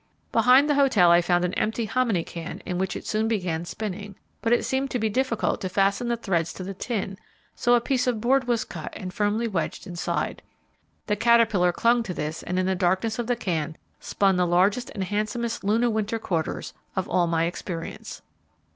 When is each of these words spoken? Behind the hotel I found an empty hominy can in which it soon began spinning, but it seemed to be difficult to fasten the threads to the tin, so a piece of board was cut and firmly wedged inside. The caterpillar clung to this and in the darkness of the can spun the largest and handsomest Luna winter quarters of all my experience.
Behind 0.31 0.67
the 0.67 0.73
hotel 0.73 1.11
I 1.11 1.21
found 1.21 1.45
an 1.45 1.53
empty 1.53 1.85
hominy 1.85 2.23
can 2.23 2.59
in 2.65 2.79
which 2.79 2.95
it 2.95 3.05
soon 3.05 3.27
began 3.27 3.65
spinning, 3.65 4.15
but 4.41 4.51
it 4.51 4.65
seemed 4.65 4.89
to 4.89 4.97
be 4.97 5.09
difficult 5.09 5.61
to 5.61 5.69
fasten 5.69 6.07
the 6.07 6.17
threads 6.17 6.51
to 6.53 6.63
the 6.63 6.73
tin, 6.73 7.19
so 7.55 7.75
a 7.75 7.81
piece 7.81 8.07
of 8.07 8.19
board 8.19 8.45
was 8.47 8.65
cut 8.65 8.91
and 8.97 9.13
firmly 9.13 9.47
wedged 9.47 9.85
inside. 9.85 10.41
The 11.05 11.15
caterpillar 11.15 11.71
clung 11.71 12.01
to 12.01 12.15
this 12.15 12.41
and 12.41 12.57
in 12.57 12.65
the 12.65 12.73
darkness 12.73 13.19
of 13.19 13.27
the 13.27 13.35
can 13.35 13.77
spun 13.99 14.37
the 14.37 14.47
largest 14.47 14.89
and 14.95 15.03
handsomest 15.03 15.63
Luna 15.63 15.87
winter 15.87 16.17
quarters 16.17 16.73
of 16.95 17.07
all 17.07 17.27
my 17.27 17.43
experience. 17.43 18.23